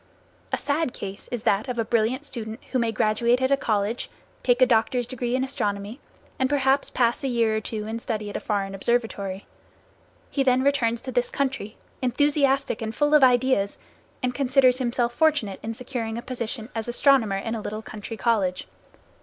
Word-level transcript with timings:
A 0.51 0.57
sad 0.57 0.93
case 0.95 1.29
is 1.31 1.43
that 1.43 1.67
of 1.67 1.77
a 1.77 1.85
brilliant 1.85 2.25
student 2.25 2.59
who 2.71 2.79
may 2.79 2.91
graduate 2.91 3.39
at 3.39 3.51
a 3.51 3.55
college, 3.55 4.09
take 4.41 4.59
a 4.59 4.65
doctor's 4.65 5.05
degree 5.05 5.35
in 5.35 5.43
astronomy, 5.43 5.99
and 6.39 6.49
perhaps 6.49 6.89
pass 6.89 7.23
a 7.23 7.27
year 7.27 7.55
or 7.55 7.61
two 7.61 7.85
in 7.85 7.99
study 7.99 8.27
at 8.27 8.35
a 8.35 8.39
foreign 8.39 8.73
observatory. 8.73 9.45
He 10.31 10.41
then 10.41 10.63
returns 10.63 11.01
to 11.01 11.11
this 11.11 11.29
country, 11.29 11.77
enthusiastic 12.01 12.81
and 12.81 12.95
full 12.95 13.13
of 13.13 13.23
ideas, 13.23 13.77
and 14.23 14.33
considers 14.33 14.79
himself 14.79 15.13
fortunate 15.13 15.59
in 15.61 15.75
securing 15.75 16.17
a 16.17 16.23
position 16.23 16.69
as 16.73 16.87
astronomer 16.87 17.37
in 17.37 17.53
a 17.53 17.61
little 17.61 17.83
country 17.83 18.17
college. 18.17 18.67